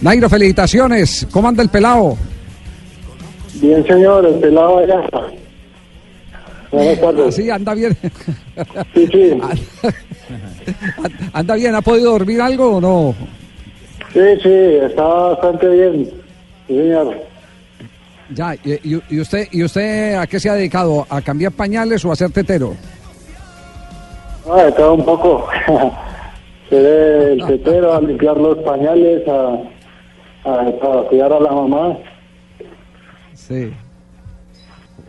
Nairo, 0.00 0.28
felicitaciones. 0.28 1.26
¿Cómo 1.30 1.48
anda 1.48 1.62
el 1.62 1.68
pelado? 1.68 2.16
Bien, 3.54 3.84
señor, 3.86 4.24
el 4.26 4.34
pelado 4.36 4.78
allá. 4.78 5.00
Buenas 6.70 7.00
tardes. 7.00 7.34
Sí, 7.34 7.50
anda 7.50 7.74
bien. 7.74 7.96
Sí, 8.94 9.06
sí. 9.12 9.38
¿Anda 11.32 11.54
bien? 11.54 11.74
¿Ha 11.74 11.80
podido 11.80 12.10
dormir 12.12 12.40
algo 12.42 12.76
o 12.76 12.80
no? 12.80 13.14
Sí, 14.12 14.20
sí, 14.42 14.48
está 14.82 15.02
bastante 15.02 15.68
bien. 15.68 16.04
Sí, 16.66 16.76
señor. 16.76 17.16
Ya, 18.34 18.54
y, 18.56 18.78
y- 19.10 19.20
usted 19.20 19.46
y 19.52 19.62
usted 19.62 20.14
a 20.16 20.26
qué 20.26 20.38
se 20.38 20.50
ha 20.50 20.54
dedicado? 20.54 21.06
¿A 21.08 21.22
cambiar 21.22 21.52
pañales 21.52 22.04
o 22.04 22.12
a 22.12 22.16
ser 22.16 22.30
tetero? 22.30 22.74
Ah, 24.50 24.64
de 24.64 24.72
todo 24.72 24.94
un 24.94 25.04
poco. 25.04 25.48
Ser 26.68 26.84
el 26.84 27.46
tetero, 27.46 27.94
a 27.94 28.00
limpiar 28.00 28.36
los 28.36 28.58
pañales, 28.58 29.26
a, 29.26 29.56
a, 30.48 30.60
a 30.62 31.08
cuidar 31.08 31.32
a 31.32 31.40
la 31.40 31.52
mamá. 31.52 31.98
Sí. 33.34 33.70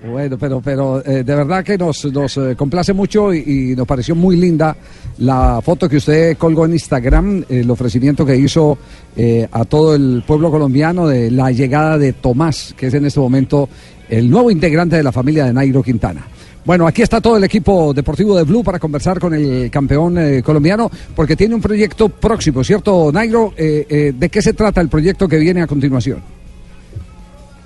Bueno, 0.08 0.38
pero, 0.38 0.62
pero 0.62 1.06
eh, 1.06 1.24
de 1.24 1.36
verdad 1.36 1.62
que 1.62 1.78
nos, 1.78 2.06
nos 2.06 2.38
eh, 2.38 2.56
complace 2.56 2.94
mucho 2.94 3.34
y, 3.34 3.72
y 3.72 3.76
nos 3.76 3.86
pareció 3.86 4.16
muy 4.16 4.38
linda 4.38 4.76
la 5.18 5.60
foto 5.62 5.90
que 5.90 5.98
usted 5.98 6.38
colgó 6.38 6.66
en 6.66 6.74
Instagram, 6.74 7.44
el 7.50 7.70
ofrecimiento 7.70 8.26
que 8.26 8.38
hizo 8.38 8.78
eh, 9.18 9.46
a 9.52 9.66
todo 9.66 9.96
el 9.96 10.24
pueblo 10.26 10.50
colombiano 10.52 11.06
de 11.08 11.30
la 11.30 11.52
llegada 11.52 11.98
de 11.98 12.14
Tomás, 12.14 12.74
que 12.78 12.88
es 12.88 12.94
en 12.94 13.06
este 13.06 13.20
momento 13.20 13.68
el 14.08 14.30
nuevo 14.30 14.50
integrante 14.50 14.96
de 14.96 15.04
la 15.04 15.12
familia 15.12 15.46
de 15.46 15.54
Nairo 15.54 15.84
Quintana. 15.84 16.26
Bueno, 16.66 16.86
aquí 16.86 17.02
está 17.02 17.22
todo 17.22 17.38
el 17.38 17.44
equipo 17.44 17.94
deportivo 17.94 18.36
de 18.36 18.44
Blue 18.44 18.64
para 18.64 18.80
conversar 18.80 19.20
con 19.20 19.34
el 19.34 19.72
campeón 19.72 20.18
eh, 20.18 20.44
colombiano, 20.44 20.90
porque 21.16 21.36
tiene 21.36 21.56
un 21.56 21.62
proyecto 21.62 22.10
próximo, 22.10 22.64
¿cierto, 22.64 23.12
Nairo? 23.12 23.54
Eh, 23.58 23.86
eh, 23.90 24.14
¿De 24.16 24.30
qué 24.30 24.42
se 24.42 24.54
trata 24.54 24.82
el 24.82 24.90
proyecto 24.90 25.28
que 25.28 25.38
viene 25.38 25.62
a 25.62 25.68
continuación? 25.68 26.20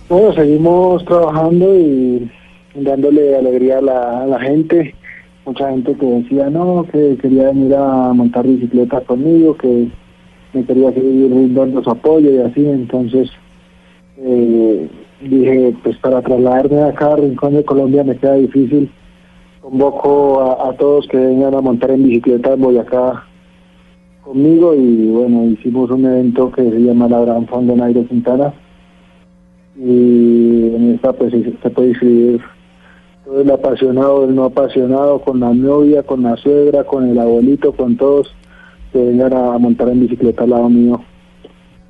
Bueno, 0.10 0.34
seguimos 0.34 1.04
trabajando 1.06 1.76
y 1.76 2.32
dándole 2.76 3.36
alegría 3.36 3.80
a 3.80 3.82
la, 3.82 4.40
gente. 4.40 4.94
Mucha 5.46 5.70
gente 5.70 5.96
que 5.96 6.06
decía 6.06 6.50
no, 6.50 6.86
que 6.92 7.18
quería 7.22 7.46
venir 7.48 7.76
a 7.76 8.14
montar 8.14 8.46
bicicleta 8.46 9.02
conmigo, 9.02 9.58
que 9.58 9.88
me 10.54 10.64
quería 10.66 10.94
seguir 10.94 11.30
brindando 11.30 11.84
su 11.84 11.90
apoyo 11.90 12.30
y 12.32 12.38
así. 12.38 12.66
Entonces 12.66 13.30
eh, 14.18 14.88
dije, 15.28 15.76
pues 15.84 15.98
para 15.98 16.22
trasladarme 16.22 16.82
acá 16.84 17.14
a 17.14 17.16
Rincón 17.18 17.54
de 17.56 17.64
Colombia 17.66 18.04
me 18.04 18.18
queda 18.18 18.36
difícil. 18.36 18.92
Convoco 19.62 20.42
a, 20.42 20.70
a 20.70 20.74
todos 20.74 21.08
que 21.08 21.18
vengan 21.18 21.56
a 21.56 21.62
montar 21.62 21.92
en 21.92 22.04
bicicleta 22.04 22.54
en 22.54 22.62
Boyacá 22.62 23.26
conmigo 24.24 24.74
y 24.74 25.08
bueno, 25.10 25.46
hicimos 25.46 25.90
un 25.92 26.06
evento 26.06 26.52
que 26.52 26.64
se 26.64 26.80
llama 26.80 27.08
la 27.08 27.22
Gran 27.22 27.46
Fondo 27.48 27.76
Nairo 27.76 28.06
Quintana 28.08 28.54
y 29.76 30.72
en 30.76 30.94
esta 30.96 31.14
pues 31.14 31.34
se 31.34 31.70
puede 31.70 31.90
inscribir 31.90 32.42
todo 33.26 33.42
el 33.42 33.52
apasionado, 33.52 34.26
el 34.26 34.36
no 34.36 34.46
apasionado, 34.46 35.20
con 35.22 35.40
la 35.40 35.54
novia, 35.54 36.04
con 36.04 36.24
la 36.24 36.36
suegra, 36.38 36.84
con 36.84 37.10
el 37.10 37.18
abuelito, 37.20 37.74
con 37.74 37.98
todos 37.98 38.34
que 38.92 39.00
vengan 39.00 39.34
a 39.34 39.58
montar 39.58 39.90
en 39.90 40.02
bicicleta 40.02 40.44
al 40.44 40.52
lado 40.52 40.70
mío 40.70 41.02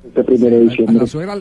este 0.06 0.24
primero 0.24 0.56
de 0.56 0.62
A 0.62 0.64
diciembre. 0.64 0.98
la 0.98 1.06
suegra, 1.06 1.34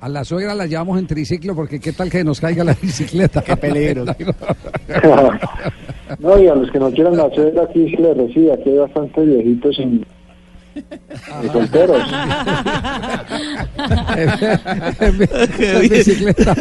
a 0.00 0.08
la 0.08 0.24
suegra 0.24 0.54
la 0.54 0.66
llevamos 0.66 0.98
en 0.98 1.06
triciclo 1.06 1.54
porque 1.54 1.80
qué 1.80 1.92
tal 1.92 2.10
que 2.10 2.24
nos 2.24 2.40
caiga 2.40 2.64
la 2.64 2.74
bicicleta. 2.82 3.42
Qué 3.42 3.56
peligro. 3.56 4.04
no, 6.18 6.38
y 6.38 6.48
a 6.48 6.54
los 6.54 6.70
que 6.70 6.78
no 6.78 6.90
quieran 6.90 7.16
la 7.16 7.30
suegra 7.30 7.62
aquí 7.64 7.90
se 7.90 7.96
les 8.02 8.16
recibe, 8.16 8.52
aquí 8.52 8.70
hay 8.70 8.78
bastantes 8.78 9.26
viejitos 9.26 9.78
en, 9.78 10.04
y 10.76 11.48
solteros. 11.48 12.02
En 15.00 15.18
bicicleta. 15.88 16.54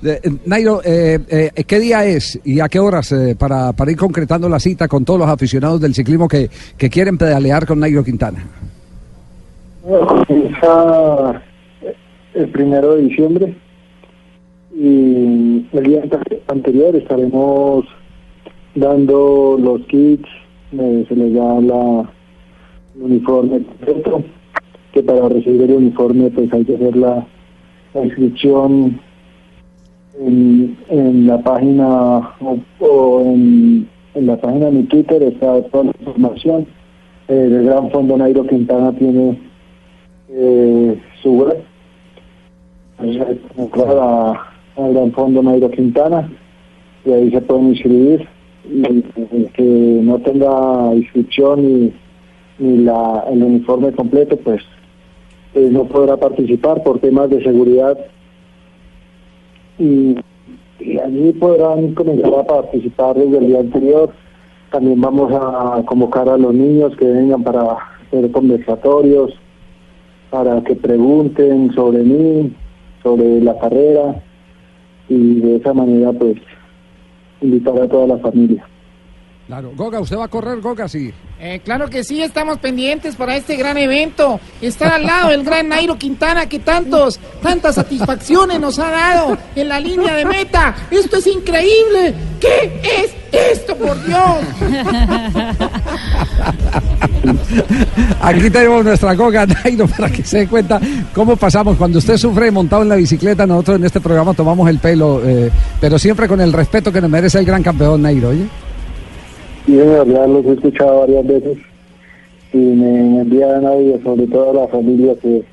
De- 0.00 0.20
Nairo, 0.46 0.80
eh, 0.84 1.18
eh, 1.28 1.64
¿qué 1.66 1.80
día 1.80 2.04
es 2.04 2.38
y 2.44 2.60
a 2.60 2.68
qué 2.68 2.78
horas 2.78 3.12
eh, 3.12 3.36
para, 3.38 3.72
para 3.72 3.90
ir 3.90 3.96
concretando 3.96 4.48
la 4.48 4.60
cita 4.60 4.88
con 4.88 5.04
todos 5.04 5.20
los 5.20 5.28
aficionados 5.28 5.80
del 5.80 5.94
ciclismo 5.94 6.28
que, 6.28 6.50
que 6.76 6.90
quieren 6.90 7.18
pedalear 7.18 7.66
con 7.66 7.80
Nairo 7.80 8.02
Quintana? 8.02 8.44
Bueno, 9.82 10.06
comienza 10.06 11.42
el 12.38 12.48
primero 12.50 12.94
de 12.94 13.02
diciembre 13.02 13.54
y 14.74 15.66
el 15.72 15.84
día 15.84 16.02
ante- 16.02 16.40
anterior 16.48 16.94
estaremos 16.94 17.84
dando 18.74 19.56
los 19.60 19.80
kits, 19.86 20.28
eh, 20.72 21.04
se 21.08 21.16
les 21.16 21.34
da 21.34 21.60
la, 21.60 22.08
el 22.96 23.02
uniforme 23.02 23.60
completo, 23.62 24.22
que 24.92 25.02
para 25.02 25.28
recibir 25.28 25.62
el 25.62 25.72
uniforme 25.72 26.30
pues 26.30 26.52
hay 26.52 26.64
que 26.64 26.76
hacer 26.76 26.96
la, 26.96 27.26
inscripción 28.04 29.00
en, 30.20 30.76
en 30.90 31.26
la 31.26 31.38
página 31.42 32.30
o, 32.78 33.22
en 33.24 33.86
la 34.14 34.36
página 34.36 34.66
de 34.66 34.72
mi 34.72 34.82
Twitter 34.84 35.22
está 35.24 35.60
toda 35.62 35.84
la 35.84 35.92
información. 35.98 36.66
Eh, 37.28 37.44
el 37.50 37.64
Gran 37.64 37.90
Fondo 37.90 38.16
Nairo 38.16 38.46
Quintana 38.46 38.92
tiene 38.92 39.38
eh, 40.30 41.00
su 41.22 41.32
web. 41.32 41.56
Entonces, 43.00 43.38
entrar 43.56 43.96
a- 44.00 44.46
al 44.76 44.92
Gran 44.94 45.12
Fondo 45.12 45.42
Nairo 45.42 45.70
Quintana 45.70 46.28
y 47.04 47.12
ahí 47.12 47.30
se 47.30 47.40
pueden 47.40 47.68
inscribir. 47.68 48.28
Y 48.70 48.86
el 48.86 49.50
que 49.54 49.62
no 50.02 50.18
tenga 50.18 50.94
inscripción 50.94 51.62
ni, 51.62 51.92
ni 52.58 52.78
la, 52.84 53.24
el 53.30 53.42
uniforme 53.42 53.92
completo, 53.92 54.36
pues 54.36 54.60
no 55.54 55.84
podrá 55.84 56.16
participar 56.16 56.82
por 56.82 56.98
temas 57.00 57.30
de 57.30 57.42
seguridad. 57.42 57.98
Y, 59.78 60.16
y 60.80 60.98
allí 60.98 61.32
podrán 61.32 61.94
comenzar 61.94 62.34
a 62.34 62.44
participar 62.46 63.16
desde 63.16 63.38
el 63.38 63.46
día 63.46 63.60
anterior. 63.60 64.10
También 64.70 65.00
vamos 65.00 65.32
a 65.32 65.82
convocar 65.86 66.28
a 66.28 66.36
los 66.36 66.52
niños 66.52 66.94
que 66.96 67.06
vengan 67.06 67.42
para 67.42 67.76
hacer 68.06 68.30
conversatorios, 68.30 69.32
para 70.30 70.60
que 70.62 70.76
pregunten 70.76 71.72
sobre 71.74 72.02
mí, 72.02 72.52
sobre 73.02 73.40
la 73.40 73.58
carrera 73.58 74.22
y 75.08 75.40
de 75.40 75.56
esa 75.56 75.72
manera 75.72 76.12
pues 76.12 76.36
invitar 77.40 77.80
a 77.80 77.88
toda 77.88 78.06
la 78.06 78.18
familia. 78.18 78.66
Claro. 79.48 79.72
Goga, 79.74 79.98
¿usted 79.98 80.16
va 80.18 80.26
a 80.26 80.28
correr, 80.28 80.60
Goga? 80.60 80.86
Sí. 80.88 81.10
Eh, 81.40 81.62
claro 81.64 81.88
que 81.88 82.04
sí, 82.04 82.22
estamos 82.22 82.58
pendientes 82.58 83.16
para 83.16 83.34
este 83.34 83.56
gran 83.56 83.78
evento. 83.78 84.38
Estar 84.60 84.92
al 84.92 85.04
lado 85.04 85.30
del 85.30 85.42
gran 85.42 85.70
Nairo 85.70 85.96
Quintana 85.96 86.46
que 86.46 86.58
tantos, 86.58 87.18
tantas 87.40 87.76
satisfacciones 87.76 88.60
nos 88.60 88.78
ha 88.78 88.90
dado 88.90 89.38
en 89.56 89.70
la 89.70 89.80
línea 89.80 90.16
de 90.16 90.26
meta. 90.26 90.76
Esto 90.90 91.16
es 91.16 91.26
increíble. 91.28 92.14
¿Qué 92.38 92.78
es 92.82 93.14
esto, 93.32 93.74
por 93.74 93.96
Dios? 94.04 94.20
Aquí 98.20 98.50
tenemos 98.50 98.84
nuestra 98.84 99.14
Goga 99.14 99.46
Nairo 99.46 99.86
para 99.86 100.10
que 100.10 100.22
se 100.24 100.40
dé 100.40 100.46
cuenta 100.46 100.78
cómo 101.14 101.36
pasamos. 101.36 101.78
Cuando 101.78 102.00
usted 102.00 102.18
sufre 102.18 102.50
montado 102.50 102.82
en 102.82 102.90
la 102.90 102.96
bicicleta, 102.96 103.46
nosotros 103.46 103.78
en 103.78 103.86
este 103.86 104.02
programa 104.02 104.34
tomamos 104.34 104.68
el 104.68 104.78
pelo, 104.78 105.22
eh, 105.24 105.50
pero 105.80 105.98
siempre 105.98 106.28
con 106.28 106.42
el 106.42 106.52
respeto 106.52 106.92
que 106.92 107.00
nos 107.00 107.08
merece 107.08 107.38
el 107.38 107.46
gran 107.46 107.62
campeón 107.62 108.02
Nairo, 108.02 108.28
¿oye? 108.28 108.46
Y 109.68 109.72
de 109.72 109.84
verdad 109.84 110.26
los 110.26 110.46
he 110.46 110.52
escuchado 110.52 111.00
varias 111.00 111.26
veces 111.26 111.58
y 112.54 112.56
me, 112.56 113.02
me 113.02 113.20
envían 113.20 113.66
audio, 113.66 114.00
sobre 114.02 114.26
todo 114.26 114.50
a 114.50 114.54
la 114.62 114.68
familia 114.68 115.14
que 115.20 115.44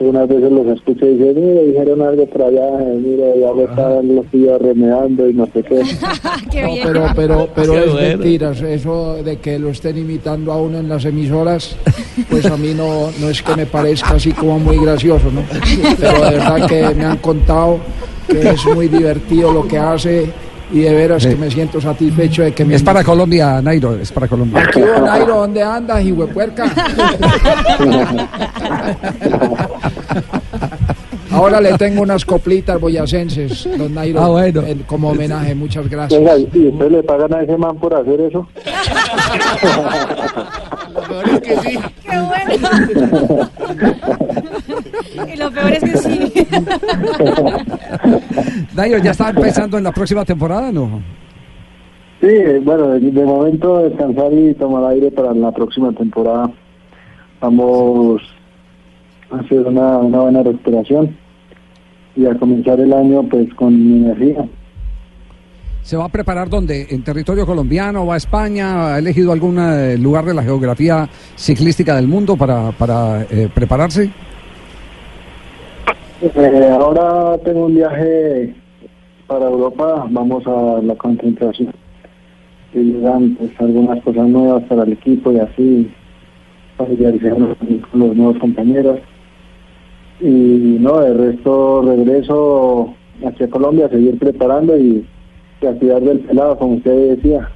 unas 0.00 0.28
veces 0.28 0.52
los 0.52 0.66
escucho 0.66 1.06
y 1.06 1.16
dicen, 1.16 1.34
mira, 1.34 1.62
dijeron 1.62 2.02
algo 2.02 2.26
por 2.26 2.42
allá, 2.42 2.70
mira, 2.94 3.34
ya 3.34 3.52
lo 3.52 3.64
estaban 3.68 4.14
los 4.14 4.26
tíos 4.26 4.60
remedando 4.60 5.28
y 5.28 5.34
no 5.34 5.46
sé 5.46 5.62
qué. 5.62 5.82
No, 6.58 6.74
pero, 6.82 7.06
pero, 7.14 7.48
pero 7.54 7.78
es 7.78 7.94
mentiras. 7.94 8.60
Eso 8.60 9.22
de 9.22 9.38
que 9.38 9.58
lo 9.58 9.70
estén 9.70 9.96
imitando 9.96 10.52
a 10.52 10.60
uno 10.60 10.78
en 10.78 10.88
las 10.88 11.04
emisoras, 11.04 11.76
pues 12.28 12.46
a 12.46 12.56
mí 12.56 12.74
no, 12.74 13.10
no 13.20 13.30
es 13.30 13.42
que 13.42 13.56
me 13.56 13.66
parezca 13.66 14.10
así 14.10 14.32
como 14.32 14.58
muy 14.58 14.78
gracioso, 14.78 15.30
¿no? 15.30 15.42
Pero 15.98 16.24
de 16.24 16.30
verdad 16.30 16.66
que 16.66 16.94
me 16.94 17.04
han 17.04 17.18
contado 17.18 17.78
que 18.26 18.50
es 18.50 18.66
muy 18.66 18.88
divertido 18.88 19.52
lo 19.52 19.66
que 19.66 19.78
hace 19.78 20.26
y 20.72 20.80
de 20.80 20.94
veras 20.94 21.22
Sí. 21.22 21.30
que 21.30 21.36
me 21.36 21.50
siento 21.50 21.80
satisfecho 21.80 22.42
de 22.42 22.52
que 22.52 22.64
me... 22.64 22.74
Es 22.74 22.82
para 22.82 23.02
Colombia, 23.04 23.60
Nairo, 23.62 23.94
es 23.96 24.12
para 24.12 24.28
Colombia. 24.28 24.62
Aquí, 24.62 24.80
Nairo, 24.80 25.36
¿dónde 25.38 25.62
andas, 25.62 26.04
hijuepuerca? 26.04 26.64
Ahora 31.30 31.60
le 31.60 31.74
tengo 31.76 32.02
unas 32.02 32.24
coplitas 32.24 32.80
boyacenses, 32.80 33.68
don 33.76 33.94
Nairo, 33.94 34.20
Ah, 34.22 34.28
bueno. 34.28 34.62
en- 34.62 34.78
como 34.84 35.10
homenaje. 35.10 35.54
Muchas 35.54 35.88
gracias. 35.88 36.18
Venga, 36.18 36.36
¿y 36.38 36.44
ustedes 36.68 36.90
le 36.92 37.02
pagan 37.02 37.34
a 37.34 37.42
ese 37.42 37.56
man 37.56 37.76
por 37.78 37.94
hacer 37.94 38.20
eso? 38.22 38.48
¡Qué 41.42 42.18
bueno! 42.18 42.68
y 45.32 45.36
lo 45.36 45.50
peor 45.50 45.72
es 45.72 45.82
que 45.84 45.96
sí. 45.98 46.32
Nairo, 48.74 48.98
¿ya 48.98 49.10
está 49.10 49.30
empezando 49.30 49.78
en 49.78 49.84
la 49.84 49.92
próxima 49.92 50.24
temporada, 50.24 50.72
no? 50.72 51.02
Sí, 52.20 52.28
bueno, 52.64 52.88
de, 52.88 53.00
de 53.00 53.24
momento 53.24 53.78
descansar 53.88 54.32
y 54.32 54.54
tomar 54.54 54.84
aire 54.92 55.10
para 55.10 55.32
la 55.34 55.52
próxima 55.52 55.92
temporada. 55.92 56.50
Vamos 57.40 58.20
ha 59.30 59.42
sido 59.48 59.68
una, 59.68 59.98
una 59.98 60.20
buena 60.20 60.42
recuperación 60.42 61.16
y 62.16 62.26
a 62.26 62.34
comenzar 62.38 62.80
el 62.80 62.92
año 62.92 63.22
pues 63.28 63.52
con 63.54 63.74
energía. 63.74 64.48
¿Se 65.82 65.96
va 65.96 66.06
a 66.06 66.08
preparar 66.08 66.48
dónde? 66.50 66.86
¿En 66.90 67.02
territorio 67.02 67.46
colombiano? 67.46 68.04
¿Va 68.04 68.14
a 68.14 68.16
España? 68.18 68.94
¿Ha 68.94 68.98
elegido 68.98 69.32
algún 69.32 69.58
eh, 69.58 69.96
lugar 69.96 70.24
de 70.24 70.34
la 70.34 70.42
geografía 70.42 71.08
ciclística 71.36 71.94
del 71.96 72.08
mundo 72.08 72.36
para, 72.36 72.72
para 72.72 73.22
eh, 73.30 73.48
prepararse? 73.54 74.10
Eh, 76.20 76.68
ahora 76.72 77.38
tengo 77.44 77.66
un 77.66 77.76
viaje 77.76 78.52
para 79.28 79.46
Europa, 79.46 80.06
vamos 80.10 80.44
a 80.46 80.82
la 80.82 80.94
concentración. 80.96 81.72
Y 82.74 82.78
llegan 82.80 83.36
pues, 83.36 83.50
algunas 83.60 84.02
cosas 84.02 84.26
nuevas 84.28 84.64
para 84.64 84.82
el 84.82 84.94
equipo 84.94 85.30
y 85.30 85.38
así 85.38 85.90
familiarizarnos 86.76 87.56
con 87.58 88.00
los 88.00 88.16
nuevos 88.16 88.38
compañeros. 88.38 88.98
Y 90.20 90.78
no, 90.80 91.02
el 91.02 91.16
resto 91.16 91.82
regreso 91.82 92.94
aquí 93.24 93.44
a 93.44 93.50
Colombia 93.50 93.86
a 93.86 93.90
seguir 93.90 94.18
preparando 94.18 94.76
y, 94.76 95.06
y 95.62 95.66
a 95.66 95.72
cuidar 95.74 96.02
del 96.02 96.18
pelado, 96.20 96.58
como 96.58 96.74
usted 96.74 97.16
decía. 97.16 97.48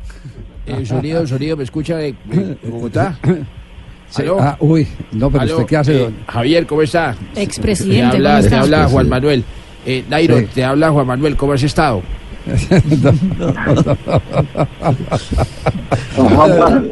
Eh, 0.66 0.86
sonido, 0.86 1.26
sonido, 1.26 1.56
¿me 1.56 1.64
escucha 1.64 1.96
de 1.96 2.14
Bogotá? 2.62 3.18
¿Aló? 4.16 4.36
Ah, 4.40 4.56
uy, 4.60 4.86
no, 5.12 5.30
pero 5.30 5.42
¿Aló? 5.42 5.52
usted 5.54 5.66
qué 5.66 5.76
hace. 5.76 5.94
Eh, 5.96 5.98
don? 6.00 6.14
Javier, 6.26 6.66
¿cómo 6.66 6.82
está? 6.82 7.16
Te 7.34 7.42
Expresidente, 7.42 8.16
habla, 8.16 8.36
¿cómo 8.38 8.48
te 8.48 8.56
habla 8.56 8.88
Juan 8.88 9.08
Manuel. 9.08 9.44
Eh, 9.86 10.04
Nairo, 10.08 10.38
Sí. 10.38 10.46
te 10.54 10.64
habla 10.64 10.90
Juan 10.90 11.06
Manuel, 11.06 11.36
¿cómo 11.36 11.52
has 11.54 11.62
estado? 11.62 12.02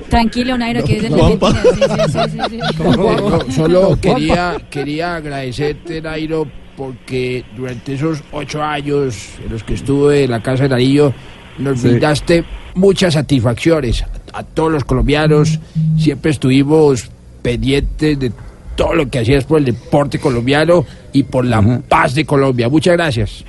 Tranquilo, 0.09 0.57
Nairo, 0.59 0.83
que 0.85 0.97
es 0.97 1.03
de 1.03 1.11
la 1.11 1.17
Argentina. 1.27 1.63
Sí, 1.63 1.69
sí, 1.73 2.13
sí, 2.13 2.19
sí, 2.31 2.39
sí. 2.51 2.83
No, 2.83 3.41
solo 3.53 3.99
quería, 4.01 4.57
quería 4.71 5.17
agradecerte, 5.17 6.01
Nairo, 6.01 6.47
porque 6.77 7.45
durante 7.57 7.95
esos 7.95 8.23
ocho 8.33 8.63
años 8.63 9.17
en 9.45 9.53
los 9.53 9.63
que 9.65 9.75
estuve 9.75 10.25
en 10.25 10.31
la 10.31 10.43
Casa 10.43 10.65
de 10.65 10.69
Narillo, 10.71 11.13
nos 11.59 11.81
Sí. 11.81 11.89
brindaste 11.89 12.45
muchas 12.75 13.15
satisfacciones 13.15 14.05
a, 14.33 14.43
todos 14.43 14.73
los 14.73 14.85
colombianos. 14.85 15.59
Siempre 15.99 16.31
estuvimos 16.31 17.11
pendientes 17.43 18.19
de 18.19 18.33
todo 18.77 18.95
lo 18.95 19.09
que 19.09 19.21
hacías 19.21 19.45
por 19.45 19.59
el 19.59 19.67
deporte 19.67 20.19
colombiano 20.19 20.85
y 21.13 21.23
por 21.23 21.45
la 21.45 21.81
paz 21.89 22.15
de 22.15 22.25
Colombia. 22.25 22.69
Muchas 22.69 22.95
gracias. 22.95 23.45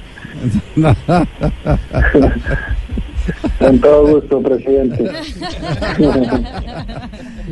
Con 3.62 3.80
todo 3.80 4.08
gusto, 4.08 4.42
presidente. 4.42 5.12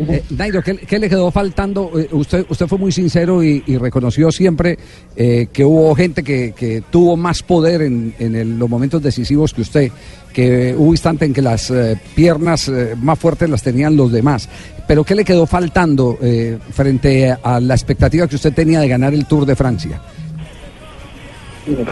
Eh, 0.07 0.23
Nairo, 0.31 0.61
¿qué, 0.63 0.77
qué 0.77 0.97
le 0.97 1.09
quedó 1.09 1.29
faltando? 1.29 1.91
Eh, 1.99 2.07
usted, 2.11 2.45
usted 2.49 2.67
fue 2.67 2.77
muy 2.79 2.91
sincero 2.91 3.43
y, 3.43 3.61
y 3.67 3.77
reconoció 3.77 4.31
siempre 4.31 4.77
eh, 5.15 5.47
que 5.51 5.63
hubo 5.65 5.93
gente 5.93 6.23
que, 6.23 6.53
que 6.53 6.81
tuvo 6.89 7.15
más 7.17 7.43
poder 7.43 7.81
en, 7.83 8.13
en 8.17 8.35
el- 8.35 8.57
los 8.57 8.69
momentos 8.69 9.03
decisivos 9.03 9.53
que 9.53 9.61
usted, 9.61 9.91
que 10.33 10.73
hubo 10.77 10.91
instantes 10.91 11.27
en 11.27 11.33
que 11.33 11.41
las 11.41 11.71
piernas 12.15 12.71
más 13.01 13.19
fuertes 13.19 13.49
las 13.49 13.61
tenían 13.61 13.95
los 13.95 14.11
demás. 14.11 14.47
Pero 14.87 15.03
¿qué 15.03 15.13
le 15.15 15.25
quedó 15.25 15.45
faltando 15.45 16.17
eh, 16.21 16.57
frente 16.71 17.35
a 17.43 17.59
la 17.59 17.73
expectativa 17.75 18.27
que 18.27 18.37
usted 18.37 18.53
tenía 18.53 18.79
de 18.79 18.87
ganar 18.87 19.13
el 19.13 19.25
Tour 19.25 19.45
de 19.45 19.55
Francia? 19.55 20.01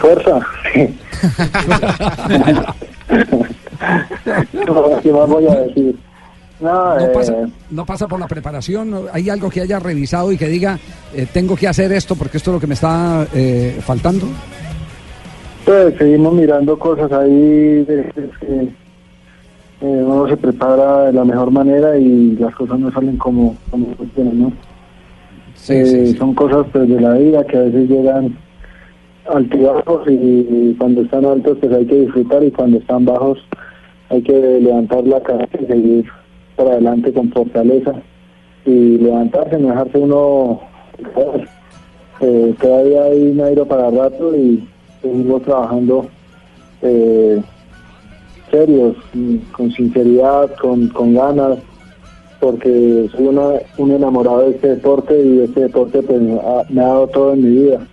Fuerza. 0.00 0.40
No, 4.66 5.00
¿Qué 5.02 5.12
más 5.12 5.28
voy 5.28 5.46
a 5.46 5.54
decir? 5.60 5.96
No, 6.60 6.94
No 6.94 7.00
eh, 7.00 7.10
pasa, 7.14 7.34
no 7.70 7.86
pasa 7.86 8.08
por 8.08 8.18
la 8.18 8.26
preparación, 8.26 8.92
hay 9.12 9.30
algo 9.30 9.48
que 9.48 9.60
haya 9.60 9.78
revisado 9.78 10.32
y 10.32 10.36
que 10.36 10.48
diga, 10.48 10.78
eh, 11.14 11.26
tengo 11.32 11.54
que 11.54 11.68
hacer 11.68 11.92
esto 11.92 12.16
porque 12.16 12.38
esto 12.38 12.50
es 12.50 12.54
lo 12.54 12.60
que 12.60 12.66
me 12.66 12.74
está 12.74 13.26
eh, 13.32 13.78
faltando. 13.80 14.26
Pues 15.64 15.94
seguimos 15.98 16.32
mirando 16.34 16.78
cosas 16.78 17.12
ahí 17.12 17.84
de, 17.84 17.96
de 17.96 18.30
que 18.40 18.68
eh, 19.80 20.02
uno 20.04 20.26
se 20.28 20.36
prepara 20.36 21.04
de 21.06 21.12
la 21.12 21.24
mejor 21.24 21.52
manera 21.52 21.96
y 21.96 22.34
las 22.36 22.54
cosas 22.54 22.80
no 22.80 22.90
salen 22.90 23.16
como, 23.16 23.56
como 23.70 23.94
funcionan, 23.94 24.42
¿no? 24.42 24.52
Sí, 25.54 25.84
sí, 25.84 26.06
sí. 26.08 26.16
Son 26.16 26.34
cosas 26.34 26.66
pues 26.72 26.88
de 26.88 27.00
la 27.00 27.12
vida 27.12 27.44
que 27.44 27.56
a 27.56 27.60
veces 27.60 27.88
llegan 27.88 28.36
altibajos 29.32 30.08
y, 30.08 30.14
y 30.14 30.76
cuando 30.78 31.02
están 31.02 31.24
altos 31.24 31.58
pues 31.60 31.72
hay 31.72 31.86
que 31.86 32.00
disfrutar 32.00 32.42
y 32.42 32.50
cuando 32.50 32.78
están 32.78 33.04
bajos 33.04 33.38
hay 34.10 34.22
que 34.22 34.32
levantar 34.32 35.04
la 35.04 35.20
cabeza 35.20 35.58
y 35.60 35.66
seguir 35.66 36.04
para 36.56 36.72
adelante 36.72 37.12
con 37.12 37.30
fortaleza 37.30 37.94
y 38.64 38.98
levantarse, 38.98 39.58
no 39.58 39.68
dejarse 39.68 39.98
uno. 39.98 40.60
Eh, 42.20 42.54
todavía 42.60 43.04
hay 43.04 43.32
Nairo 43.32 43.64
para 43.64 43.90
rato 43.90 44.34
y 44.36 44.66
seguimos 45.00 45.42
trabajando 45.42 46.06
eh, 46.82 47.40
serios, 48.50 48.96
con 49.52 49.70
sinceridad, 49.72 50.50
con, 50.56 50.88
con 50.88 51.14
ganas, 51.14 51.58
porque 52.40 53.08
soy 53.12 53.26
una, 53.26 53.50
un 53.76 53.92
enamorado 53.92 54.40
de 54.40 54.50
este 54.50 54.68
deporte 54.68 55.20
y 55.20 55.40
este 55.40 55.60
deporte 55.62 56.02
pues, 56.02 56.20
me 56.20 56.80
ha 56.80 56.86
dado 56.86 57.06
todo 57.08 57.34
en 57.34 57.42
mi 57.42 57.50
vida. 57.50 57.86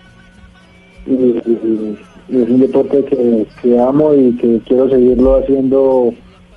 Y 1.07 1.97
es 2.29 2.49
un 2.49 2.59
deporte 2.59 3.03
que, 3.05 3.45
que 3.61 3.79
amo 3.79 4.13
y 4.13 4.33
que 4.33 4.59
quiero 4.65 4.89
seguirlo 4.89 5.37
haciendo 5.37 6.13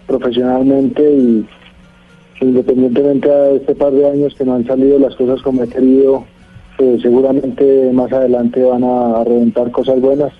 profesionalmente 0.06 1.02
y 1.02 1.46
independientemente 2.40 3.28
de 3.28 3.56
este 3.56 3.74
par 3.74 3.92
de 3.92 4.08
años 4.08 4.34
que 4.34 4.44
no 4.44 4.54
han 4.54 4.66
salido 4.66 4.98
las 4.98 5.14
cosas 5.16 5.42
como 5.42 5.62
he 5.62 5.68
querido, 5.68 6.24
eh, 6.78 6.98
seguramente 7.02 7.90
más 7.92 8.12
adelante 8.12 8.62
van 8.62 8.84
a, 8.84 9.24
reventar 9.24 9.70
cosas 9.70 10.00
buenas 10.00 10.32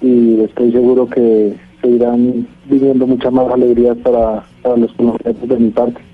y 0.00 0.40
estoy 0.40 0.72
seguro 0.72 1.08
que 1.08 1.54
seguirán 1.80 2.46
viniendo 2.68 3.06
muchas 3.06 3.32
más 3.32 3.50
alegrías 3.52 3.96
para, 3.98 4.44
para 4.62 4.76
los 4.76 4.92
colombianos 4.92 5.48
de 5.48 5.56
mi 5.56 5.70
parte. 5.70 6.05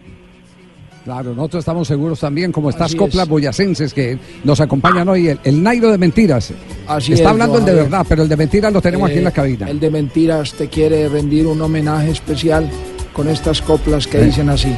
Claro, 1.05 1.35
nosotros 1.35 1.63
estamos 1.63 1.89
seguros 1.89 2.21
también, 2.21 2.53
como 2.53 2.71
estas 2.71 2.87
Así 2.87 2.97
coplas 2.97 3.25
es. 3.25 3.29
boyacenses 3.29 3.93
que 3.93 4.17
nos 4.45 4.61
acompañan 4.61 5.09
hoy, 5.09 5.27
el, 5.29 5.41
el 5.43 5.61
Nairo 5.61 5.91
de 5.91 5.99
mentiras. 5.99 6.53
Así 6.87 7.13
Está 7.15 7.25
es, 7.25 7.31
hablando 7.31 7.59
el 7.59 7.65
de 7.65 7.75
verdad, 7.75 8.07
pero 8.09 8.23
el 8.23 8.29
de 8.29 8.37
mentiras 8.37 8.73
lo 8.73 8.81
tenemos 8.81 9.09
aquí 9.11 9.19
en 9.19 9.25
la 9.25 9.31
Eh, 9.31 9.33
cabina. 9.33 9.69
El 9.69 9.81
de 9.81 9.91
mentiras 9.91 10.53
te 10.53 10.69
quiere 10.69 11.09
rendir 11.09 11.49
un 11.49 11.61
homenaje 11.61 12.11
especial 12.11 12.71
con 13.13 13.29
estas 13.29 13.61
coplas 13.63 14.07
que 14.07 14.21
dicen 14.21 14.49
así. 14.49 14.73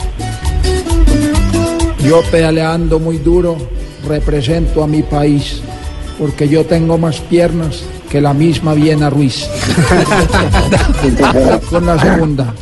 Yo 2.03 2.23
pedaleando 2.31 2.99
muy 2.99 3.19
duro 3.19 3.59
represento 4.09 4.83
a 4.83 4.87
mi 4.87 5.03
país 5.03 5.61
porque 6.19 6.49
yo 6.49 6.65
tengo 6.65 6.97
más 6.97 7.21
piernas 7.21 7.83
que 8.11 8.23
la 8.23 8.33
misma 8.33 8.73
Viena 8.73 9.11
Ruiz. 9.11 9.45
con 11.71 11.87
la 11.87 11.99
segunda. 11.99 12.55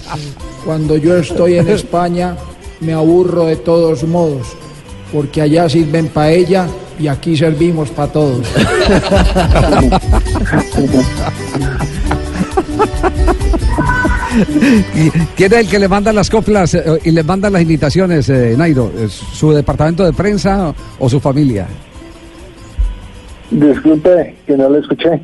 Cuando 0.64 0.96
yo 0.96 1.16
estoy 1.16 1.54
en 1.58 1.68
España 1.68 2.36
me 2.82 2.92
aburro 2.92 3.46
de 3.46 3.56
todos 3.56 4.04
modos 4.04 4.56
porque 5.12 5.42
allá 5.42 5.68
sirven 5.68 6.08
paella 6.08 6.66
y 6.98 7.08
aquí 7.08 7.36
servimos 7.36 7.90
para 7.90 8.12
todos. 8.12 8.46
¿Y 14.94 15.10
¿Quién 15.36 15.52
es 15.52 15.58
el 15.58 15.68
que 15.68 15.78
le 15.78 15.88
manda 15.88 16.12
las 16.12 16.30
coplas 16.30 16.74
eh, 16.74 16.82
y 17.04 17.10
le 17.10 17.22
manda 17.22 17.50
las 17.50 17.60
invitaciones, 17.60 18.28
eh, 18.30 18.54
Nairo? 18.56 18.90
¿Es 18.98 19.12
¿Su 19.12 19.52
departamento 19.52 20.04
de 20.04 20.12
prensa 20.12 20.74
o 20.98 21.08
su 21.08 21.20
familia? 21.20 21.66
Disculpe 23.50 24.36
que 24.46 24.56
no 24.56 24.70
lo 24.70 24.78
escuché. 24.78 25.20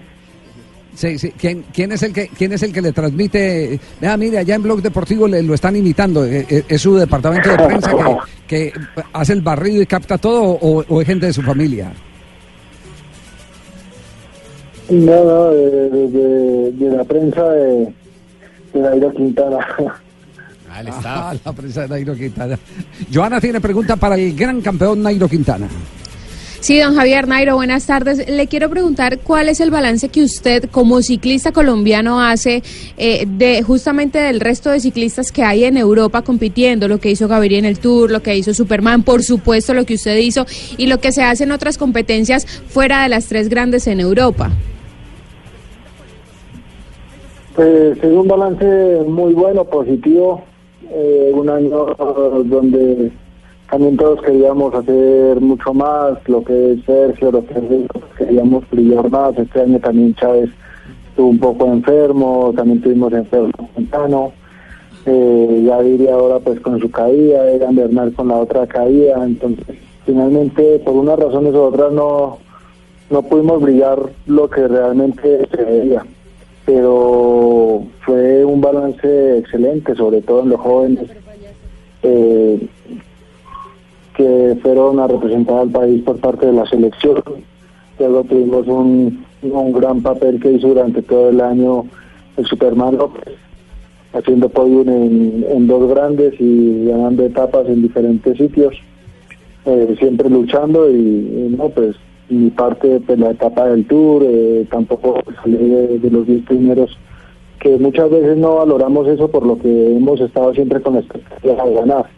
Sí, 0.99 1.17
sí. 1.17 1.33
¿Quién, 1.39 1.65
quién 1.73 1.93
es 1.93 2.03
el 2.03 2.13
que, 2.13 2.27
¿Quién 2.27 2.53
es 2.53 2.61
el 2.65 2.73
que 2.73 2.83
le 2.83 2.91
transmite? 2.91 3.79
Vea, 4.01 4.17
mire, 4.17 4.39
allá 4.39 4.57
en 4.57 4.63
Blog 4.65 4.83
Deportivo 4.83 5.29
le, 5.29 5.45
lo 5.45 5.55
están 5.55 5.77
imitando. 5.77 6.25
Eh, 6.25 6.45
eh, 6.51 6.65
¿Es 6.69 6.83
su 6.83 6.97
departamento 6.97 7.51
de 7.51 7.57
prensa 7.57 7.93
que, 8.49 8.73
que 8.73 8.73
hace 9.13 9.33
el 9.35 9.41
barrido 9.43 9.81
y 9.81 9.87
capta 9.87 10.19
todo 10.19 10.43
o, 10.43 10.85
o 10.89 11.01
es 11.01 11.07
gente 11.07 11.27
de 11.27 11.33
su 11.33 11.43
familia? 11.43 11.93
No, 14.91 15.25
no, 15.25 15.51
de, 15.51 16.73
de- 16.73 16.97
la 16.97 17.05
prensa 17.05 17.49
de, 17.49 17.93
de 18.73 18.81
Nairo 18.81 19.13
Quintana. 19.15 19.59
Ah, 21.05 21.33
la 21.45 21.53
prensa 21.53 21.83
de 21.83 21.89
Nairo 21.91 22.15
Quintana. 22.17 22.59
Joana 23.15 23.41
tiene 23.41 23.61
pregunta 23.61 23.95
para 23.95 24.17
el 24.17 24.35
gran 24.35 24.61
campeón 24.63 25.01
Nairo 25.03 25.29
Quintana. 25.29 25.69
Sí, 26.61 26.81
don 26.81 26.97
Javier 26.97 27.29
Nairo, 27.29 27.55
buenas 27.55 27.87
tardes. 27.87 28.29
Le 28.29 28.47
quiero 28.49 28.69
preguntar 28.69 29.21
cuál 29.21 29.49
es 29.49 29.61
el 29.61 29.71
balance 29.71 30.09
que 30.09 30.25
usted 30.25 30.65
como 30.71 31.03
ciclista 31.03 31.53
colombiano 31.53 32.21
hace 32.21 32.65
eh, 32.97 33.27
de 33.29 33.63
justamente 33.63 34.19
del 34.19 34.41
resto 34.41 34.71
de 34.71 34.81
ciclistas 34.81 35.31
que 35.31 35.45
hay 35.45 35.65
en 35.65 35.77
Europa 35.77 36.23
compitiendo, 36.23 36.89
lo 36.89 36.99
que 36.99 37.13
hizo 37.13 37.29
Gaviria 37.29 37.61
en 37.61 37.65
el 37.65 37.79
Tour, 37.79 38.11
lo 38.11 38.23
que 38.23 38.37
hizo 38.37 38.53
Superman, 38.53 39.05
por 39.05 39.23
supuesto 39.23 39.73
lo 39.73 39.85
que 39.85 39.95
usted 39.95 40.17
hizo 40.17 40.47
y 40.77 40.89
lo 40.89 40.99
que 40.99 41.13
se 41.13 41.23
hace 41.23 41.45
en 41.45 41.53
otras 41.53 41.79
competencias 41.79 42.45
fuera 42.45 43.05
de 43.05 43.09
las 43.09 43.27
tres 43.27 43.49
grandes 43.49 43.87
en 43.87 44.01
Europa. 44.01 44.51
Pues 47.55 47.99
es 47.99 48.13
un 48.13 48.27
balance 48.27 49.05
muy 49.07 49.33
bueno, 49.33 49.65
positivo. 49.65 50.43
Eh, 50.91 51.31
un 51.35 51.51
año 51.51 51.87
donde 52.45 53.13
también 53.71 53.97
todos 53.97 54.23
queríamos 54.23 54.75
hacer 54.75 55.41
mucho 55.41 55.75
más, 55.75 56.17
lo 56.27 56.43
que 56.43 56.73
es 56.73 56.85
Sergio, 56.85 57.31
lo 57.31 57.45
que 57.45 57.55
es 57.55 58.17
queríamos 58.17 58.69
brillar 58.71 59.11
más. 59.11 59.37
Este 59.37 59.61
año 59.61 59.79
también 59.79 60.15
Chávez 60.15 60.51
estuvo 61.11 61.29
un 61.29 61.39
poco 61.39 61.67
enfermo, 61.67 62.53
también 62.57 62.81
tuvimos 62.81 63.13
enfermo 63.13 63.71
Montano. 63.77 64.33
Eh, 65.05 65.65
ya 65.67 65.81
diría 65.81 66.15
ahora 66.15 66.39
pues 66.39 66.61
con 66.61 66.81
su 66.81 66.91
caída, 66.91 67.51
Egan 67.51 67.77
Bernal 67.77 68.13
con 68.15 68.29
la 68.29 68.37
otra 68.37 68.67
caída, 68.67 69.25
entonces 69.25 69.65
finalmente 70.05 70.81
por 70.81 70.95
unas 70.97 71.19
razones 71.19 71.55
u 71.55 71.61
otras 71.61 71.93
no, 71.93 72.39
no 73.09 73.23
pudimos 73.23 73.63
brillar 73.63 73.99
lo 74.27 74.51
que 74.51 74.67
realmente 74.67 75.47
se 75.51 75.65
veía, 75.65 76.05
pero 76.67 77.85
fue 78.01 78.45
un 78.45 78.61
balance 78.61 79.39
excelente, 79.39 79.95
sobre 79.95 80.21
todo 80.21 80.43
en 80.43 80.49
los 80.51 80.61
jóvenes. 80.61 81.11
Eh, 82.03 82.69
que 84.19 84.59
fueron 84.63 84.99
a 84.99 85.07
representar 85.07 85.61
al 85.61 85.71
país 85.71 86.03
por 86.03 86.19
parte 86.19 86.47
de 86.47 86.53
la 86.53 86.67
selección. 86.67 87.23
Luego 88.01 88.25
tuvimos 88.25 88.67
un, 88.67 89.25
un 89.43 89.73
gran 89.73 90.03
papel 90.03 90.41
que 90.41 90.53
hizo 90.53 90.69
durante 90.69 91.03
todo 91.03 91.31
el 91.31 91.41
año 91.41 91.85
el 92.37 92.45
Superman 92.45 92.97
López, 92.97 93.35
haciendo 94.13 94.49
podium 94.49 94.89
en, 94.89 95.47
en 95.49 95.67
dos 95.69 95.89
grandes 95.89 96.35
y 96.41 96.87
ganando 96.87 97.25
etapas 97.25 97.69
en 97.69 97.83
diferentes 97.83 98.37
sitios, 98.37 98.75
eh, 99.65 99.95
siempre 100.01 100.29
luchando 100.29 100.91
y, 100.91 101.55
no, 101.57 101.69
pues 101.69 101.95
mi 102.29 102.51
parte 102.51 102.89
de 102.89 103.01
pues, 103.01 103.19
la 103.21 103.31
etapa 103.31 103.69
del 103.69 103.87
tour, 103.87 104.25
eh, 104.27 104.67
tampoco 104.69 105.21
salí 105.43 105.57
de, 105.57 106.11
los 106.11 106.27
10 106.27 106.45
primeros, 106.45 106.99
que 107.61 107.77
muchas 107.77 108.11
veces 108.11 108.37
no 108.37 108.57
valoramos 108.57 109.07
eso 109.07 109.29
por 109.29 109.47
lo 109.47 109.59
que 109.59 109.97
hemos 109.97 110.21
estado 110.21 110.53
siempre 110.55 110.81
con 110.81 110.95
la 110.95 111.01
expectativa 111.01 111.65
de 111.65 111.75
ganar 111.75 112.18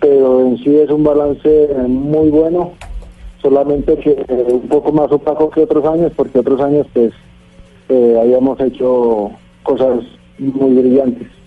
pero 0.00 0.40
en 0.40 0.58
sí 0.58 0.76
es 0.76 0.90
un 0.90 1.04
balance 1.04 1.68
muy 1.86 2.30
bueno, 2.30 2.72
solamente 3.42 3.96
que 3.98 4.24
un 4.28 4.68
poco 4.68 4.92
más 4.92 5.10
opaco 5.12 5.50
que 5.50 5.62
otros 5.62 5.84
años, 5.84 6.12
porque 6.16 6.38
otros 6.38 6.60
años 6.60 6.86
pues 6.92 7.12
eh, 7.88 8.18
habíamos 8.20 8.58
hecho 8.60 9.30
cosas 9.62 10.00
muy 10.38 10.74
brillantes. 10.74 11.39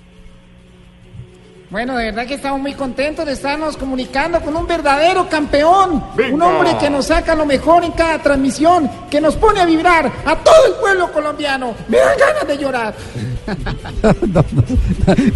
Bueno, 1.73 1.97
de 1.97 2.05
verdad 2.05 2.27
que 2.27 2.35
estamos 2.35 2.61
muy 2.61 2.73
contentos 2.75 3.25
de 3.25 3.31
estarnos 3.31 3.77
comunicando 3.77 4.39
con 4.41 4.55
un 4.55 4.67
verdadero 4.67 5.27
campeón, 5.27 6.03
un 6.31 6.39
hombre 6.39 6.77
que 6.79 6.87
nos 6.87 7.07
saca 7.07 7.33
lo 7.33 7.47
mejor 7.47 7.83
en 7.83 7.93
cada 7.93 8.19
transmisión, 8.21 8.87
que 9.09 9.19
nos 9.19 9.35
pone 9.37 9.59
a 9.59 9.65
vibrar 9.65 10.05
a 10.23 10.35
todo 10.35 10.67
el 10.67 10.73
pueblo 10.73 11.11
colombiano. 11.11 11.73
Me 11.87 11.97
dan 11.97 12.15
ganas 12.19 12.47
de 12.47 12.57
llorar. 12.59 12.93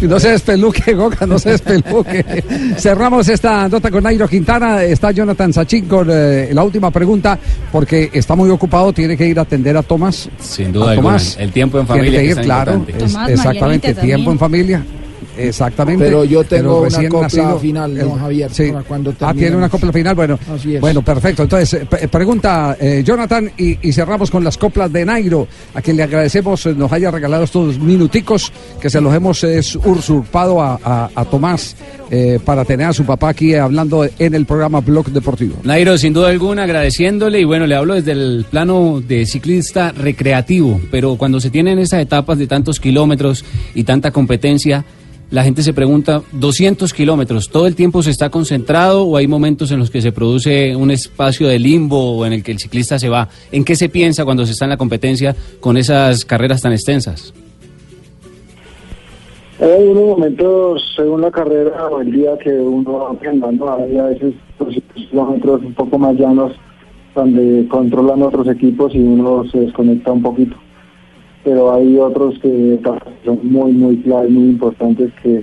no, 0.02 0.20
se 0.20 0.30
despeluque, 0.30 0.94
Goga, 0.94 1.26
no 1.26 1.40
se 1.40 1.50
despeluque. 1.50 2.44
Cerramos 2.78 3.28
esta 3.28 3.68
nota 3.68 3.90
con 3.90 4.04
Nairo 4.04 4.28
Quintana. 4.28 4.84
Está 4.84 5.10
Jonathan 5.10 5.52
Sachin 5.52 5.86
con 5.86 6.06
eh, 6.08 6.50
la 6.52 6.62
última 6.62 6.92
pregunta, 6.92 7.36
porque 7.72 8.10
está 8.12 8.36
muy 8.36 8.48
ocupado, 8.48 8.92
tiene 8.92 9.16
que 9.16 9.26
ir 9.26 9.40
a 9.40 9.42
atender 9.42 9.76
a 9.76 9.82
Tomás. 9.82 10.28
Sin 10.38 10.70
duda, 10.70 10.94
Tomás. 10.94 11.36
El 11.36 11.50
tiempo 11.50 11.80
en 11.80 11.86
familia. 11.88 12.20
Tiene 12.20 12.32
que 12.32 12.40
ir, 12.40 12.46
claro. 12.46 12.86
exactamente, 13.26 13.92
tiempo 13.94 14.30
en 14.30 14.38
familia. 14.38 14.84
Exactamente. 15.38 16.04
Pero 16.04 16.24
yo 16.24 16.44
tengo 16.44 16.82
una 16.82 17.08
copla 17.08 17.58
final, 17.58 17.94
no, 17.94 18.14
Javier, 18.16 18.50
sí. 18.52 18.72
cuando 18.86 19.14
Ah, 19.20 19.32
tiene 19.34 19.56
una 19.56 19.68
copla 19.68 19.92
final, 19.92 20.14
bueno. 20.14 20.38
Bueno, 20.80 21.02
perfecto. 21.02 21.42
Entonces, 21.42 21.82
eh, 22.00 22.08
pregunta 22.08 22.76
eh, 22.80 23.02
Jonathan 23.04 23.50
y, 23.56 23.92
cerramos 23.92 24.30
con 24.30 24.44
las 24.44 24.56
coplas 24.56 24.92
de 24.92 25.04
Nairo, 25.04 25.48
a 25.74 25.82
quien 25.82 25.96
le 25.96 26.04
agradecemos 26.04 26.66
eh, 26.66 26.74
nos 26.74 26.92
haya 26.92 27.10
regalado 27.10 27.44
estos 27.44 27.78
minuticos 27.78 28.52
que 28.80 28.88
se 28.90 29.00
los 29.00 29.12
hemos 29.14 29.42
usurpado 29.84 30.62
a, 30.62 31.10
Tomás 31.30 31.76
para 32.44 32.64
tener 32.64 32.86
a 32.86 32.92
su 32.92 33.04
papá 33.04 33.30
aquí 33.30 33.54
hablando 33.54 34.06
en 34.18 34.34
el 34.34 34.46
programa 34.46 34.80
Blog 34.80 35.10
Deportivo. 35.10 35.56
Nairo, 35.64 35.98
sin 35.98 36.12
duda 36.12 36.28
alguna, 36.28 36.62
agradeciéndole 36.62 37.40
y 37.40 37.44
bueno, 37.44 37.66
le 37.66 37.74
hablo 37.74 37.94
desde 37.94 38.12
el 38.12 38.46
plano 38.50 39.02
de 39.06 39.26
ciclista 39.26 39.92
recreativo, 39.92 40.80
pero 40.90 41.16
cuando 41.16 41.40
se 41.40 41.50
tienen 41.50 41.78
esas 41.78 42.00
etapas 42.00 42.38
de 42.38 42.46
tantos 42.46 42.80
kilómetros 42.80 43.44
y 43.74 43.84
tanta 43.84 44.10
competencia, 44.10 44.84
la 45.30 45.42
gente 45.42 45.62
se 45.62 45.74
pregunta, 45.74 46.22
200 46.32 46.92
kilómetros, 46.94 47.50
¿todo 47.50 47.66
el 47.66 47.74
tiempo 47.74 48.02
se 48.02 48.10
está 48.10 48.30
concentrado 48.30 49.04
o 49.04 49.16
hay 49.16 49.26
momentos 49.26 49.70
en 49.70 49.78
los 49.78 49.90
que 49.90 50.00
se 50.00 50.10
produce 50.10 50.74
un 50.74 50.90
espacio 50.90 51.46
de 51.48 51.58
limbo 51.58 52.16
o 52.16 52.24
en 52.24 52.32
el 52.32 52.42
que 52.42 52.52
el 52.52 52.58
ciclista 52.58 52.98
se 52.98 53.10
va? 53.10 53.28
¿En 53.52 53.64
qué 53.64 53.76
se 53.76 53.90
piensa 53.90 54.24
cuando 54.24 54.46
se 54.46 54.52
está 54.52 54.64
en 54.64 54.70
la 54.70 54.76
competencia 54.78 55.36
con 55.60 55.76
esas 55.76 56.24
carreras 56.24 56.62
tan 56.62 56.72
extensas? 56.72 57.34
Hay 59.60 59.86
unos 59.86 60.04
momentos, 60.04 60.82
según 60.96 61.20
la 61.20 61.30
carrera 61.30 61.88
o 61.88 62.00
el 62.00 62.12
día 62.12 62.38
que 62.38 62.50
uno 62.50 62.92
va 62.92 63.28
andando, 63.28 63.70
hay 63.70 63.98
a 63.98 64.04
veces 64.04 64.34
200 64.58 64.94
kilómetros 64.94 65.62
un 65.62 65.74
poco 65.74 65.98
más 65.98 66.16
llanos 66.16 66.52
donde 67.14 67.66
controlan 67.68 68.22
otros 68.22 68.48
equipos 68.48 68.94
y 68.94 69.00
uno 69.00 69.44
se 69.50 69.58
desconecta 69.58 70.12
un 70.12 70.22
poquito 70.22 70.56
pero 71.48 71.72
hay 71.72 71.96
otros 71.96 72.38
que 72.40 72.78
son 73.24 73.38
muy, 73.42 73.72
muy 73.72 73.96
claves, 74.02 74.30
muy 74.30 74.50
importantes 74.50 75.10
que 75.22 75.42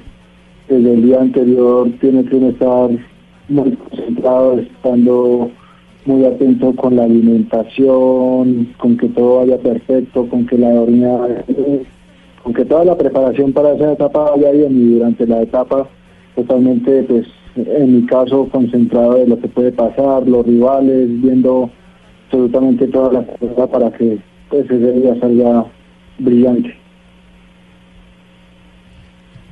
desde 0.67 0.93
el 0.93 1.01
día 1.01 1.19
anterior 1.19 1.89
tiene 1.99 2.23
que 2.25 2.47
estar 2.47 2.91
muy 3.49 3.71
concentrado, 3.71 4.59
estando 4.59 5.49
muy 6.05 6.25
atento 6.25 6.75
con 6.75 6.95
la 6.95 7.05
alimentación, 7.05 8.71
con 8.77 8.97
que 8.97 9.07
todo 9.09 9.39
vaya 9.39 9.57
perfecto, 9.57 10.29
con 10.29 10.45
que 10.45 10.59
la 10.59 10.73
dormida, 10.73 11.43
con 12.43 12.53
que 12.53 12.65
toda 12.65 12.85
la 12.85 12.95
preparación 12.95 13.51
para 13.51 13.73
esa 13.73 13.93
etapa 13.93 14.29
vaya 14.29 14.51
bien. 14.51 14.77
Y 14.79 14.93
durante 14.99 15.25
la 15.25 15.41
etapa 15.41 15.87
totalmente, 16.35 17.01
pues 17.01 17.25
en 17.55 17.95
mi 17.95 18.05
caso, 18.05 18.47
concentrado 18.51 19.15
de 19.15 19.25
lo 19.25 19.39
que 19.39 19.47
puede 19.47 19.71
pasar, 19.71 20.27
los 20.27 20.45
rivales, 20.45 21.19
viendo 21.19 21.71
absolutamente 22.25 22.85
toda 22.89 23.11
la 23.11 23.25
carrera 23.25 23.65
para 23.65 23.89
que 23.89 24.19
pues, 24.51 24.65
ese 24.65 24.91
día 24.91 25.19
salga 25.19 25.65
brillante. 26.17 26.77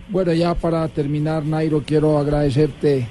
Bueno, 0.10 0.34
ya 0.34 0.54
para 0.54 0.88
terminar, 0.90 1.46
Nairo, 1.46 1.84
quiero 1.86 2.18
agradecerte 2.18 3.08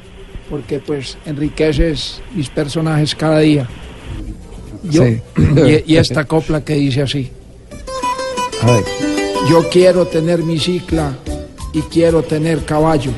porque 0.48 0.78
pues 0.78 1.18
enriqueces 1.24 2.22
mis 2.34 2.48
personajes 2.48 3.14
cada 3.14 3.40
día. 3.40 3.66
Yo, 4.84 5.06
y, 5.06 5.20
esta 5.96 6.24
copla 6.24 6.64
que 6.64 6.74
dice 6.74 7.02
así. 7.02 7.30
Yo 9.50 9.68
quiero 9.70 10.06
tener 10.06 10.42
mi 10.42 10.58
cicla 10.58 11.16
y 11.72 11.80
quiero 11.82 12.22
tener 12.22 12.64
caballo 12.64 13.10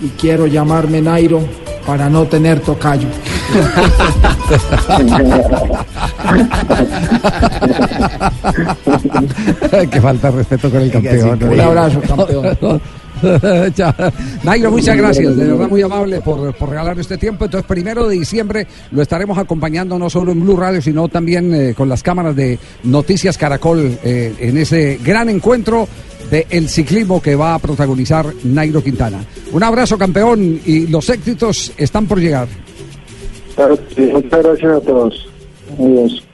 y 0.00 0.08
quiero 0.10 0.46
llamarme 0.46 1.00
Nairo 1.00 1.40
para 1.86 2.08
no 2.08 2.26
tener 2.26 2.60
tocayo. 2.60 3.08
que 9.90 10.00
falta 10.00 10.30
respeto 10.30 10.70
con 10.70 10.82
el 10.82 10.90
campeón. 10.90 11.42
Un 11.42 11.60
abrazo, 11.60 12.00
campeón. 12.00 12.80
Nairo, 14.44 14.70
muchas 14.70 14.96
gracias, 14.96 15.36
de 15.36 15.46
verdad 15.46 15.68
muy 15.68 15.82
amable 15.82 16.20
por, 16.20 16.54
por 16.54 16.68
regalar 16.68 16.98
este 16.98 17.18
tiempo. 17.18 17.44
Entonces, 17.44 17.66
primero 17.66 18.06
de 18.06 18.16
diciembre 18.16 18.66
lo 18.92 19.02
estaremos 19.02 19.38
acompañando 19.38 19.98
no 19.98 20.08
solo 20.08 20.32
en 20.32 20.40
Blue 20.40 20.56
Radio, 20.56 20.80
sino 20.80 21.08
también 21.08 21.54
eh, 21.54 21.74
con 21.74 21.88
las 21.88 22.02
cámaras 22.02 22.36
de 22.36 22.58
Noticias 22.84 23.36
Caracol 23.36 23.98
eh, 24.02 24.34
en 24.38 24.56
ese 24.56 24.98
gran 25.02 25.28
encuentro 25.28 25.88
del 26.30 26.46
el 26.50 26.68
ciclismo 26.68 27.22
que 27.22 27.34
va 27.34 27.54
a 27.54 27.58
protagonizar 27.58 28.26
Nairo 28.44 28.82
Quintana. 28.82 29.18
Un 29.52 29.62
abrazo, 29.62 29.98
campeón, 29.98 30.60
y 30.64 30.86
los 30.86 31.08
éxitos 31.08 31.72
están 31.76 32.06
por 32.06 32.20
llegar. 32.20 32.48
muchas 33.56 34.42
gracias 34.42 34.72
a 34.72 34.80
todos. 34.80 35.27
Adiós. 35.78 36.27